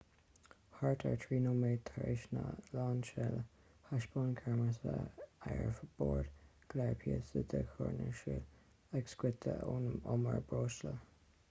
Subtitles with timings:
[0.77, 3.43] thart ar 3 nóiméad tar éis an lainseála
[3.89, 4.97] thaispeáin ceamara
[5.53, 5.61] ar
[6.01, 6.33] bord
[6.73, 8.41] go leor píosaí de chúrinsliú
[9.01, 10.97] ag scoitheadh ón umar breosla